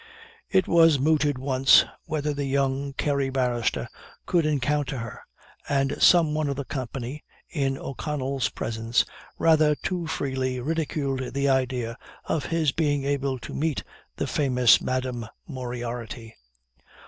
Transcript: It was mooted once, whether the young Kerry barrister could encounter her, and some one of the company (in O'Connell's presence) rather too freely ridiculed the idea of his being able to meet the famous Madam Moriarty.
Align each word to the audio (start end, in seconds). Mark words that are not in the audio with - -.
It 0.49 0.67
was 0.67 0.97
mooted 0.97 1.37
once, 1.37 1.85
whether 2.05 2.33
the 2.33 2.45
young 2.45 2.93
Kerry 2.93 3.29
barrister 3.29 3.87
could 4.25 4.47
encounter 4.47 4.97
her, 4.97 5.21
and 5.69 6.01
some 6.01 6.33
one 6.33 6.49
of 6.49 6.55
the 6.55 6.65
company 6.65 7.23
(in 7.51 7.77
O'Connell's 7.77 8.49
presence) 8.49 9.05
rather 9.37 9.75
too 9.75 10.07
freely 10.07 10.59
ridiculed 10.59 11.35
the 11.35 11.49
idea 11.49 11.99
of 12.25 12.45
his 12.45 12.71
being 12.71 13.03
able 13.05 13.37
to 13.37 13.53
meet 13.53 13.83
the 14.15 14.25
famous 14.25 14.81
Madam 14.81 15.27
Moriarty. 15.47 16.35